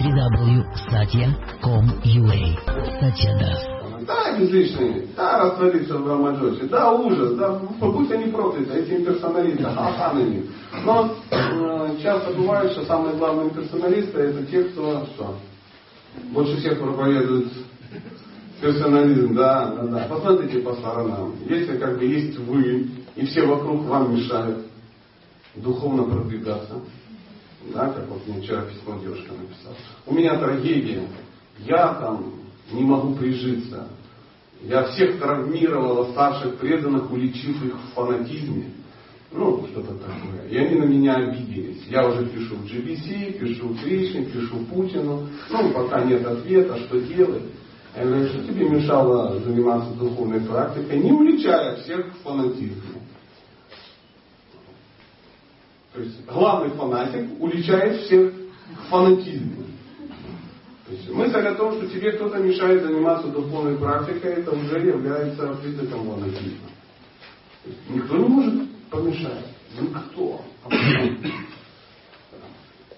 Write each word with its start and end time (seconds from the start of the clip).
www.satya.com.ua 0.00 2.40
Satya 3.00 3.32
Das. 3.38 3.60
Да, 4.06 4.38
безлишние. 4.38 5.06
Да, 5.14 5.40
раствориться 5.44 5.98
в 5.98 6.04
Брамаджоте. 6.04 6.64
Да, 6.64 6.92
ужас. 6.92 7.34
Да, 7.34 7.60
пусть 7.78 8.10
они 8.10 8.32
проклятые, 8.32 8.82
эти 8.82 8.92
имперсоналисты, 8.92 9.64
ха-ха 9.64 10.14
на 10.14 10.20
них. 10.20 10.44
Но 10.84 11.14
э, 11.30 11.96
часто 12.02 12.32
бывает, 12.32 12.72
что 12.72 12.84
самые 12.86 13.16
главные 13.16 13.50
имперсоналисты 13.50 14.18
это 14.18 14.46
те, 14.46 14.64
кто 14.64 15.04
что? 15.04 15.36
Больше 16.32 16.56
всех 16.56 16.80
проповедуют 16.80 17.52
персонализм, 18.60 19.34
да, 19.34 19.74
да, 19.76 19.82
да. 19.82 20.06
Посмотрите 20.08 20.60
по 20.60 20.74
сторонам. 20.74 21.34
Если 21.46 21.76
как 21.76 21.98
бы 21.98 22.04
есть 22.04 22.38
вы, 22.38 22.88
и 23.16 23.26
все 23.26 23.44
вокруг 23.44 23.84
вам 23.84 24.16
мешают 24.16 24.64
духовно 25.56 26.04
продвигаться, 26.04 26.80
да, 27.72 27.90
как 27.90 28.08
вот 28.08 28.26
мне 28.26 28.40
вчера 28.40 28.62
письмо 28.62 28.98
девушка 29.02 29.32
написала. 29.32 29.76
У 30.06 30.14
меня 30.14 30.38
трагедия. 30.38 31.02
Я 31.58 31.94
там 31.94 32.34
не 32.72 32.82
могу 32.82 33.14
прижиться. 33.14 33.88
Я 34.62 34.84
всех 34.84 35.18
травмировал, 35.18 36.10
старших 36.12 36.56
преданных, 36.56 37.10
уличив 37.10 37.62
их 37.64 37.74
в 37.74 37.94
фанатизме. 37.94 38.72
Ну, 39.32 39.66
что-то 39.68 39.94
такое. 39.94 40.48
И 40.50 40.56
они 40.56 40.74
на 40.76 40.84
меня 40.84 41.14
обиделись. 41.14 41.86
Я 41.88 42.08
уже 42.08 42.26
пишу 42.26 42.56
в 42.56 42.64
GBC, 42.64 43.38
пишу 43.38 43.68
в 43.68 43.80
Кришне, 43.80 44.24
пишу 44.24 44.58
Путину. 44.66 45.28
Ну, 45.50 45.70
пока 45.70 46.04
нет 46.04 46.26
ответа, 46.26 46.76
что 46.78 47.00
делать. 47.00 47.44
Я 47.96 48.04
говорю, 48.04 48.28
что 48.28 48.44
тебе 48.44 48.68
мешало 48.68 49.38
заниматься 49.40 49.92
духовной 49.94 50.40
практикой, 50.40 50.98
не 50.98 51.12
уличая 51.12 51.76
всех 51.76 52.06
в 52.06 52.22
фанатизме. 52.22 52.82
То 55.92 56.00
есть 56.00 56.24
главный 56.26 56.70
фанатик 56.76 57.28
уличает 57.40 58.02
всех 58.02 58.32
в 58.32 58.88
фанатизме. 58.90 59.64
То 60.86 60.92
есть 60.92 61.10
мысль 61.10 61.38
о 61.38 61.54
том, 61.54 61.74
что 61.74 61.88
тебе 61.88 62.12
кто-то 62.12 62.38
мешает 62.38 62.82
заниматься 62.82 63.28
духовной 63.28 63.76
практикой, 63.76 64.32
это 64.34 64.52
уже 64.52 64.78
является 64.80 65.54
признаком 65.54 66.10
фанатизма. 66.10 66.68
Никто 67.88 68.16
не 68.16 68.28
может 68.28 68.70
помешать. 68.90 69.46
Никто. 69.80 70.40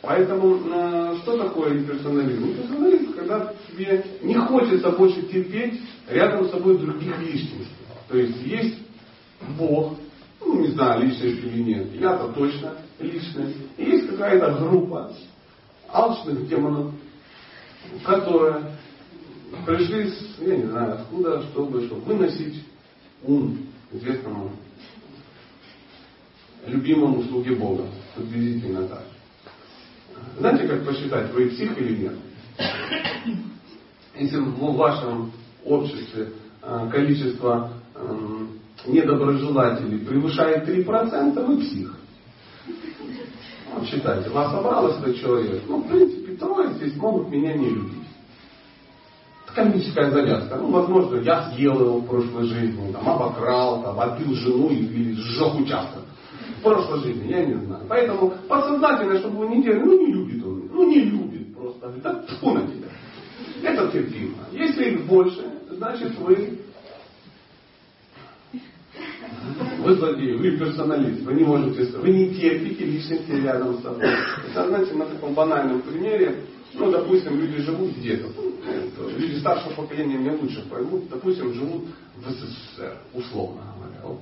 Поэтому 0.03 0.57
э, 0.57 1.17
что 1.23 1.39
такое 1.39 1.79
имперсонализм? 1.79 2.45
Имперсонализм, 2.45 3.13
когда 3.13 3.55
тебе 3.69 4.05
не 4.23 4.35
хочется 4.35 4.91
больше 4.91 5.23
терпеть 5.23 5.81
рядом 6.09 6.47
с 6.47 6.51
собой 6.51 6.77
других 6.79 7.19
личностей. 7.21 7.69
То 8.09 8.19
есть 8.19 8.43
есть 8.43 8.79
Бог, 9.57 9.95
ну 10.53 10.61
не 10.61 10.69
знаю, 10.69 11.03
личность 11.03 11.45
или 11.45 11.63
нет, 11.63 11.95
я-то 11.95 12.29
точно 12.33 12.75
личность. 13.01 13.57
И 13.79 13.85
есть 13.85 14.09
какая-то 14.11 14.53
группа 14.61 15.13
алчных 15.89 16.47
демонов, 16.47 16.93
которые 18.05 18.77
пришли, 19.67 20.09
с, 20.09 20.39
я 20.41 20.57
не 20.57 20.67
знаю 20.67 20.95
откуда, 20.95 21.43
чтобы, 21.45 21.87
чтобы 21.87 22.03
выносить 22.03 22.65
ум 23.25 23.67
известному 23.93 24.53
любимому 26.67 27.23
слуге 27.25 27.55
Бога. 27.55 27.87
Приблизительно 28.15 28.87
так. 28.89 29.05
Знаете, 30.39 30.69
как 30.69 30.87
посчитать, 30.87 31.33
вы 31.33 31.49
псих 31.49 31.77
или 31.79 31.97
нет? 31.97 32.15
Если 34.15 34.37
в 34.37 34.77
вашем 34.77 35.33
обществе 35.65 36.33
э, 36.63 36.89
количество 36.91 37.72
недоброжелателей 38.87 39.99
превышает 39.99 40.69
3%, 40.69 41.45
вы 41.45 41.57
псих. 41.59 41.99
Вот 43.75 43.87
считайте, 43.87 44.29
вас 44.31 44.53
собралось 44.53 44.97
100 44.97 45.13
человек. 45.15 45.63
Ну, 45.67 45.79
в 45.79 45.89
принципе, 45.89 46.33
трое 46.37 46.73
здесь 46.75 46.97
могут 46.97 47.31
меня 47.31 47.55
не 47.55 47.71
любить. 47.71 48.03
Комическая 49.55 50.11
завязка. 50.11 50.57
Ну, 50.57 50.71
возможно, 50.71 51.17
я 51.17 51.51
съел 51.51 51.79
его 51.81 51.99
в 51.99 52.07
прошлой 52.07 52.45
жизни, 52.45 52.91
там, 52.93 53.07
обокрал, 53.07 53.83
там, 53.83 54.01
отбил 54.01 54.35
жену 54.35 54.71
или 54.71 55.13
сжег 55.13 55.55
участок 55.57 56.03
в 56.59 56.63
прошлой 56.63 57.01
жизни, 57.01 57.29
я 57.29 57.45
не 57.45 57.55
знаю. 57.55 57.85
Поэтому 57.89 58.33
подсознательно, 58.49 59.19
чтобы 59.19 59.39
вы 59.39 59.57
не 59.57 59.63
делали, 59.63 59.83
ну 59.83 60.07
не 60.07 60.13
любит 60.13 60.47
он, 60.47 60.69
ну 60.73 60.89
не 60.89 61.01
любит 61.01 61.55
просто. 61.55 61.93
Да 62.03 62.23
тьфу 62.23 62.53
на 62.53 62.63
тебя. 62.63 62.89
Это 63.63 63.89
терпимо. 63.89 64.37
Если 64.53 64.91
их 64.91 65.07
больше, 65.07 65.45
значит 65.71 66.17
вы 66.19 66.59
вы 69.83 69.95
злодей, 69.95 70.37
вы 70.37 70.57
персоналист, 70.57 71.23
вы 71.23 71.35
не 71.35 71.45
можете, 71.45 71.85
вы 71.99 72.11
не 72.11 72.35
терпите 72.35 72.85
личности 72.85 73.31
рядом 73.33 73.79
с 73.79 73.83
собой. 73.83 74.05
Это, 74.51 74.69
знаете, 74.69 74.95
на 74.95 75.07
таком 75.07 75.35
банальном 75.35 75.83
примере, 75.83 76.45
ну, 76.75 76.91
допустим, 76.91 77.39
люди 77.39 77.61
живут 77.63 77.97
где-то, 77.97 78.29
ну, 78.37 79.09
люди 79.17 79.39
старшего 79.39 79.75
поколения 79.75 80.17
меня 80.17 80.35
лучше 80.41 80.65
поймут, 80.69 81.09
допустим, 81.11 81.53
живут 81.53 81.85
в 82.17 82.31
СССР, 82.31 82.97
условно 83.13 83.63
говоря. 83.77 84.19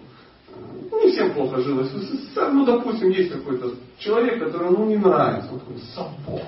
Ну, 0.91 1.05
не 1.05 1.13
всем 1.13 1.33
плохо 1.33 1.61
жилось 1.61 1.91
в 1.91 1.99
СССР, 1.99 2.51
ну, 2.53 2.65
допустим, 2.65 3.11
есть 3.11 3.31
какой-то 3.31 3.75
человек, 3.99 4.43
который, 4.43 4.71
ну, 4.71 4.87
не 4.87 4.97
нравится, 4.97 5.53
он 5.53 5.61
такой, 5.61 5.77
собак, 5.95 6.47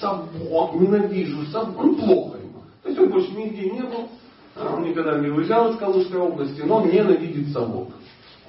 собак, 0.00 0.74
ненавижу, 0.74 1.44
собак, 1.46 1.78
он 1.78 1.96
плохо 1.96 2.38
ему. 2.38 2.62
То 2.82 2.88
есть 2.88 3.00
он 3.00 3.10
больше 3.10 3.32
нигде 3.32 3.70
не 3.70 3.82
был, 3.82 4.08
а 4.54 4.76
он 4.76 4.84
никогда 4.84 5.18
не 5.18 5.28
выезжал 5.28 5.72
из 5.72 5.78
Калужской 5.78 6.20
области, 6.20 6.60
но 6.62 6.82
он 6.82 6.88
ненавидит 6.88 7.52
совок. 7.52 7.88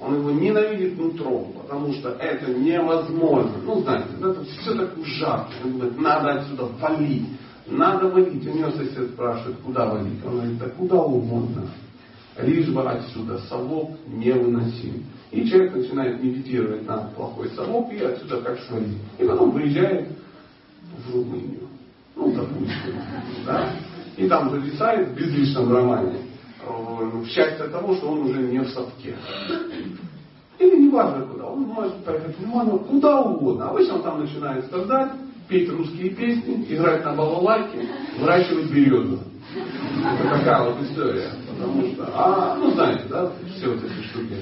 Он 0.00 0.16
его 0.16 0.30
ненавидит 0.32 0.98
нутром, 0.98 1.52
потому 1.62 1.92
что 1.94 2.10
это 2.10 2.52
невозможно. 2.52 3.52
Ну, 3.64 3.80
знаете, 3.82 4.08
это 4.18 4.44
все 4.44 4.74
так 4.74 4.98
ужасно. 4.98 5.54
Он 5.64 5.78
говорит, 5.78 5.98
надо 5.98 6.32
отсюда 6.40 6.64
валить. 6.80 7.28
Надо 7.66 8.08
валить. 8.08 8.46
У 8.46 8.52
него 8.52 8.70
сосед 8.72 9.10
спрашивает, 9.10 9.56
куда 9.64 9.86
валить? 9.86 10.24
Он 10.24 10.32
говорит, 10.32 10.58
да 10.58 10.68
куда 10.70 10.96
угодно 11.00 11.68
лишь 12.42 12.68
бы 12.68 12.82
отсюда 12.82 13.38
совок 13.48 13.90
невыносим. 14.08 15.04
И 15.30 15.48
человек 15.48 15.74
начинает 15.76 16.22
медитировать 16.22 16.86
на 16.86 16.98
плохой 17.16 17.50
совок 17.50 17.92
и 17.92 17.98
отсюда 17.98 18.40
как 18.40 18.58
свалить. 18.60 18.98
И 19.18 19.24
потом 19.24 19.50
выезжает 19.50 20.08
в 21.06 21.14
Румынию. 21.14 21.68
Ну, 22.16 22.32
допустим. 22.32 22.94
Да? 23.46 23.72
И 24.16 24.28
там 24.28 24.50
зависает 24.50 25.08
в 25.08 25.14
безличном 25.14 25.72
романе 25.72 26.18
счастье 27.26 27.66
того, 27.68 27.94
что 27.96 28.08
он 28.10 28.30
уже 28.30 28.42
не 28.42 28.58
в 28.58 28.68
совке. 28.68 29.16
Или 30.58 30.76
не 30.82 30.88
важно 30.88 31.26
куда. 31.26 31.46
Он 31.46 31.60
может 31.60 32.04
поехать 32.04 32.36
в 32.36 32.40
Лиману 32.40 32.78
куда 32.78 33.20
угодно. 33.20 33.70
Обычно 33.70 33.96
он 33.96 34.02
там 34.02 34.20
начинает 34.20 34.64
страдать, 34.66 35.12
петь 35.48 35.68
русские 35.70 36.10
песни, 36.10 36.64
играть 36.68 37.04
на 37.04 37.14
балалайке, 37.14 37.88
выращивать 38.18 38.70
березу. 38.70 39.20
Это 40.20 40.38
такая 40.38 40.70
вот 40.70 40.82
история. 40.82 41.30
Потому 41.50 41.92
что, 41.92 42.08
а, 42.14 42.56
ну 42.56 42.70
знаете, 42.72 43.04
да, 43.08 43.32
все 43.56 43.68
вот 43.68 43.84
эти 43.84 44.06
штуки 44.08 44.36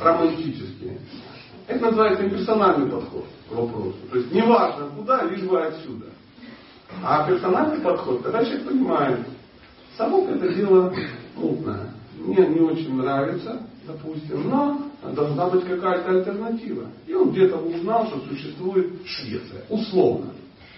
романтические. 0.00 0.98
Это 1.66 1.86
называется 1.86 2.24
имперсональный 2.24 2.88
подход 2.88 3.24
к 3.48 3.52
вопросу. 3.52 3.96
То 4.10 4.18
есть 4.18 4.32
неважно 4.32 4.86
куда, 4.96 5.24
лишь 5.24 5.42
бы 5.42 5.62
отсюда. 5.62 6.06
А 7.02 7.26
персональный 7.26 7.80
подход, 7.80 8.22
когда 8.22 8.44
человек 8.44 8.66
понимает, 8.66 9.26
совок 9.96 10.28
это 10.30 10.54
дело 10.54 10.94
мутное. 11.36 11.92
Мне 12.18 12.46
не 12.46 12.60
очень 12.60 12.94
нравится, 12.94 13.62
допустим, 13.86 14.48
но 14.48 14.90
должна 15.14 15.48
быть 15.48 15.64
какая-то 15.64 16.10
альтернатива. 16.10 16.86
И 17.06 17.14
он 17.14 17.30
где-то 17.30 17.56
узнал, 17.56 18.06
что 18.06 18.20
существует 18.28 18.92
Швеция. 19.04 19.64
Условно. 19.68 20.32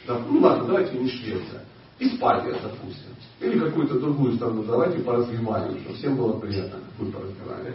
Да, 0.06 0.20
ну 0.28 0.40
ладно, 0.40 0.66
давайте 0.66 0.98
не 0.98 1.08
Швеция. 1.08 1.62
Испания, 2.00 2.54
допустим. 2.62 3.08
Или 3.40 3.58
какую-то 3.58 4.00
другую 4.00 4.34
страну. 4.34 4.64
Давайте 4.64 4.98
поразвиваем, 4.98 5.78
чтобы 5.80 5.94
всем 5.96 6.16
было 6.16 6.38
приятно, 6.40 6.78
как 6.80 7.06
мы 7.06 7.12
поразвиваем. 7.12 7.66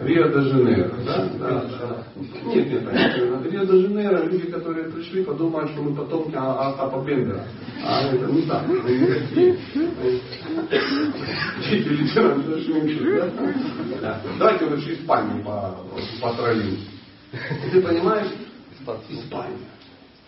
Рио-де-Жанейро, 0.00 0.90
да? 1.04 1.30
да. 1.38 2.04
Нет, 2.46 2.70
нет, 2.70 2.82
нет. 2.82 3.52
Рио-де-Жанейро, 3.52 4.24
люди, 4.24 4.50
которые 4.50 4.90
пришли, 4.90 5.24
подумают, 5.24 5.70
что 5.70 5.82
мы 5.82 5.94
потомки 5.94 6.34
Остапа 6.34 7.04
Бендера. 7.04 7.44
А 7.84 8.02
это 8.08 8.26
не 8.26 8.42
так. 8.42 8.66
Такие. 8.66 9.56
Жители 11.62 12.06
Шминчи, 12.64 14.00
да? 14.00 14.20
Давайте 14.38 14.64
лучше 14.66 14.94
Испанию 14.94 15.44
по, 15.44 15.76
по 16.20 16.32
Ты 17.72 17.82
понимаешь? 17.82 18.32
Испания. 19.08 19.75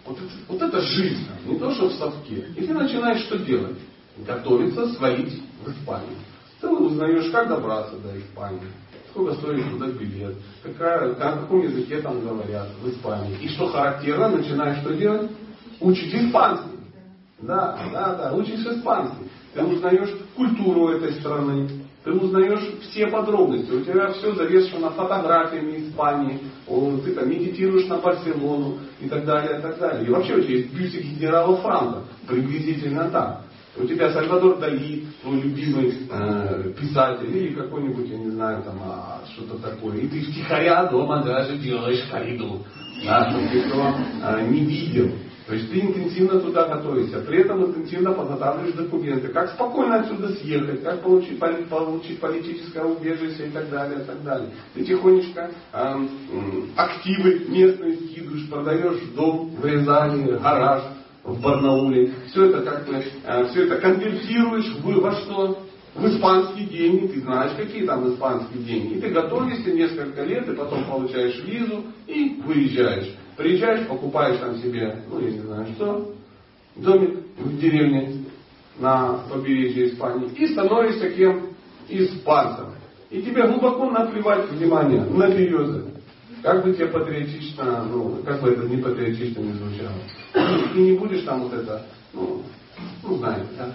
Вот 0.06 0.17
это, 0.17 0.31
вот 0.49 0.62
это 0.62 0.81
жизнь, 0.81 1.27
не 1.45 1.59
то, 1.59 1.71
что 1.73 1.89
в 1.89 1.95
совке. 1.95 2.47
И 2.56 2.67
ты 2.67 2.73
начинаешь 2.73 3.23
что 3.23 3.39
делать? 3.39 3.79
Готовиться 4.27 4.95
свалить 4.95 5.43
в 5.65 5.71
Испанию. 5.71 6.17
Ты 6.61 6.69
узнаешь, 6.69 7.31
как 7.31 7.49
добраться 7.49 7.97
до 7.99 8.19
Испании, 8.19 8.61
сколько 9.11 9.35
стоит 9.35 9.71
туда 9.71 9.87
билет, 9.87 10.37
какая, 10.62 11.09
на 11.09 11.15
каком 11.15 11.62
языке 11.62 12.00
там 12.00 12.21
говорят 12.21 12.69
в 12.83 12.89
Испании. 12.89 13.37
И 13.41 13.49
что 13.49 13.69
характерно, 13.69 14.29
начинаешь 14.29 14.81
что 14.81 14.95
делать? 14.95 15.31
Учить 15.81 16.12
испанский. 16.15 16.79
Да, 17.41 17.79
да, 17.93 18.15
да, 18.15 18.35
учишь 18.35 18.67
испанский. 18.67 19.31
Ты 19.55 19.65
узнаешь 19.65 20.11
культуру 20.35 20.89
этой 20.89 21.12
страны, 21.21 21.69
ты 22.08 22.14
узнаешь 22.14 22.66
все 22.88 23.06
подробности, 23.08 23.70
у 23.70 23.84
тебя 23.84 24.08
все 24.12 24.34
завешено 24.34 24.90
фотографиями 24.90 25.88
Испании, 25.88 26.40
ты 27.05 27.12
там 27.12 27.28
медитируешь 27.28 27.87
на 27.87 27.99
Барселону 27.99 28.78
и 28.99 29.08
так 29.10 29.26
далее, 29.26 29.58
и 29.58 29.62
так 29.62 29.78
далее. 29.78 30.06
И 30.06 30.10
вообще 30.10 30.37
у 30.37 30.40
тебя 30.40 30.55
есть 30.55 30.72
бюстик 30.72 31.05
генерала 31.05 31.56
Франка, 31.58 32.05
приблизительно 32.26 33.10
так. 33.10 33.43
У 33.76 33.84
тебя 33.87 34.10
Сальвадор 34.10 34.58
Дали, 34.58 35.05
твой 35.22 35.40
любимый 35.43 35.94
э, 36.10 36.72
писатель, 36.81 37.37
или 37.37 37.55
какой-нибудь, 37.55 38.08
я 38.08 38.16
не 38.16 38.31
знаю, 38.31 38.62
там, 38.62 38.81
а, 38.82 39.20
что-то 39.34 39.58
такое. 39.58 39.99
И 39.99 40.08
ты 40.08 40.22
втихаря 40.22 40.87
дома 40.87 41.22
даже 41.22 41.58
делаешь 41.58 42.02
кориду, 42.11 42.64
да, 43.04 43.31
чтобы 43.31 43.44
никто 43.54 43.94
э, 44.25 44.49
не 44.49 44.61
видел. 44.61 45.12
То 45.49 45.55
есть 45.55 45.71
ты 45.71 45.81
интенсивно 45.81 46.41
туда 46.41 46.69
готовишься, 46.69 47.21
при 47.21 47.39
этом 47.39 47.65
интенсивно 47.65 48.12
подготавливаешь 48.12 48.75
документы, 48.75 49.29
как 49.29 49.50
спокойно 49.53 50.00
отсюда 50.00 50.29
съехать, 50.35 50.83
как 50.83 51.00
получить, 51.00 51.39
получить 51.39 52.21
политическое 52.21 52.85
убежище 52.85 53.47
и 53.47 53.50
так 53.50 53.71
далее, 53.71 54.00
и 54.03 54.05
так 54.05 54.23
далее. 54.23 54.50
Ты 54.75 54.85
тихонечко 54.85 55.50
э, 55.73 56.06
активы 56.77 57.47
местные 57.49 57.97
скидываешь, 57.97 58.47
продаешь 58.50 59.00
дом 59.17 59.55
в 59.59 59.65
Рязани, 59.65 60.33
гараж 60.33 60.83
в 61.25 61.41
Барнауле. 61.41 62.12
Все 62.27 62.45
это 62.50 62.61
как 62.61 62.87
бы, 62.87 62.97
э, 62.97 63.47
все 63.47 63.65
это 63.65 63.77
конвертируешь 63.77 64.69
в, 64.83 65.00
во 65.00 65.12
что? 65.12 65.62
В 65.95 66.06
испанские 66.06 66.67
деньги, 66.67 67.06
ты 67.06 67.21
знаешь, 67.23 67.56
какие 67.56 67.87
там 67.87 68.12
испанские 68.12 68.62
деньги. 68.62 68.99
И 68.99 69.00
ты 69.00 69.09
готовишься 69.09 69.73
несколько 69.73 70.23
лет, 70.25 70.47
и 70.47 70.55
потом 70.55 70.85
получаешь 70.85 71.43
визу 71.43 71.87
и 72.06 72.41
выезжаешь. 72.45 73.17
Приезжаешь, 73.38 73.87
покупаешь 73.87 74.40
там 74.40 74.56
себе, 74.58 75.00
ну 75.08 75.20
я 75.20 75.31
не 75.31 75.38
знаю 75.38 75.67
что, 75.76 76.12
домик 76.75 77.20
в 77.38 77.56
деревне 77.61 78.25
на 78.81 79.20
побережье 79.31 79.90
Испании 79.90 80.29
и 80.37 80.49
становишься 80.49 81.08
кем? 81.11 81.50
Испанцем. 81.88 82.73
И 83.11 83.23
тебе 83.23 83.46
глубоко 83.46 83.88
наплевать 83.90 84.50
внимание 84.50 85.05
на 85.05 85.29
березы. 85.29 85.85
Как 86.43 86.64
бы 86.64 86.73
тебе 86.73 86.88
патриотично, 86.88 87.85
ну, 87.85 88.20
как 88.25 88.43
бы 88.43 88.50
это 88.50 88.69
не 88.69 88.82
патриотично 88.82 89.40
не 89.40 89.52
звучало. 89.52 89.94
Ты 90.75 90.81
не 90.81 90.99
будешь 90.99 91.23
там 91.23 91.44
вот 91.44 91.52
это, 91.52 91.87
ну, 92.12 92.43
ну 93.05 93.17
знаете, 93.19 93.46
да? 93.56 93.73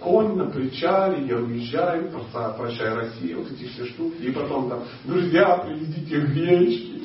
Конь 0.00 0.36
на 0.36 0.46
причале, 0.46 1.26
я 1.26 1.36
уезжаю, 1.36 2.10
прощай 2.56 2.94
Россия, 2.94 3.36
вот 3.36 3.50
эти 3.50 3.68
все 3.68 3.86
штуки. 3.86 4.22
И 4.22 4.30
потом 4.30 4.68
там, 4.68 4.84
друзья, 5.04 5.58
привезите 5.58 6.20
гречки, 6.20 7.02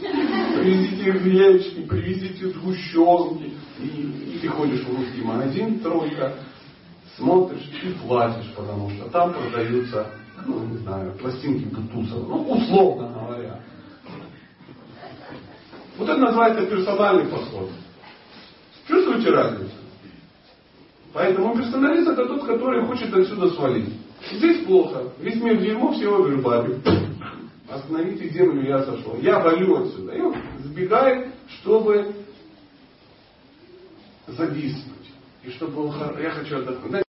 привезите 0.57 1.12
гречки, 1.12 1.81
привезите 1.81 2.48
сгущенки. 2.50 3.54
И, 3.80 4.36
и 4.36 4.40
ты 4.42 4.48
ходишь 4.48 4.84
в 4.84 4.95
русский 4.95 5.22
магазин, 5.22 5.80
тройка, 5.80 6.34
смотришь 7.18 7.69
и 7.84 7.92
платишь, 8.06 8.51
потому 8.56 8.90
что 8.92 9.10
там 9.10 9.34
продаются, 9.34 10.07
ну, 10.45 10.66
не 10.66 10.78
знаю, 10.78 11.13
пластинки 11.13 11.66
Бутусова, 11.66 12.28
ну, 12.28 12.51
условно 12.51 13.10
говоря. 13.10 13.60
Вот 15.98 16.10
это 16.10 16.19
называется 16.19 16.66
персональный 16.66 17.25
подход. 17.25 17.69
Чувствуете 18.88 19.30
разницу? 19.30 19.73
Поэтому 21.13 21.56
персоналист 21.56 22.10
это 22.10 22.25
тот, 22.25 22.45
который 22.45 22.86
хочет 22.86 23.13
отсюда 23.13 23.50
свалить. 23.51 23.94
Здесь 24.31 24.65
плохо. 24.65 25.04
Весь 25.19 25.42
мир 25.42 25.57
дерьмо, 25.57 25.94
все 25.94 26.10
в 26.10 26.42
бабе. 26.42 26.80
Остановите 27.69 28.30
землю, 28.30 28.68
я 28.68 28.83
сошел. 28.83 29.18
Я 29.21 29.39
валю 29.39 29.83
отсюда. 29.83 30.13
И 30.13 30.21
он 30.21 30.36
сбегает, 30.63 31.33
чтобы 31.48 32.13
зависнуть. 34.27 34.94
И 35.44 35.50
чтобы 35.51 35.86
он... 35.86 35.94
Я 36.19 36.31
хочу 36.31 36.57
отдохнуть. 36.57 36.92